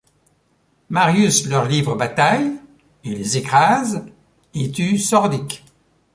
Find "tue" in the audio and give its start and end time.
4.71-4.97